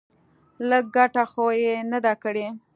[0.69, 2.47] لږه گټه خو يې نه ده کړې.